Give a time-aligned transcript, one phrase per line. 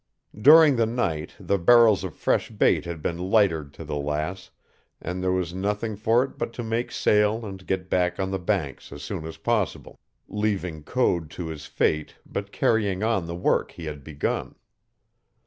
[0.41, 4.49] During the night the barrels of fresh bait had been lightered to the Lass,
[4.99, 8.39] and there was nothing for it but to make sail and get back on the
[8.39, 13.73] Banks as soon as possible, leaving Code to his fate but carrying on the work
[13.73, 14.55] he had begun.